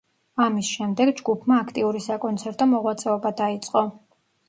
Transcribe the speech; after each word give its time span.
ამის 0.45 0.71
შემდეგ 0.77 1.11
ჯგუფმა 1.19 1.59
აქტიური 1.65 2.03
საკონცერტო 2.09 2.71
მოღვაწეობა 2.75 3.37
დაიწყო. 3.47 3.89